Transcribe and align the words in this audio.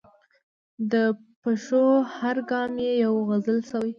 د 0.91 0.93
پښو 1.41 1.85
هر 2.17 2.37
ګام 2.51 2.71
یې 2.85 2.93
یوه 3.03 3.21
غزل 3.29 3.57
شوې. 3.69 3.89